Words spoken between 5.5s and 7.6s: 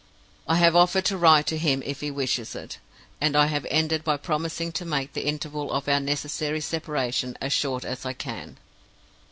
of our necessary separation as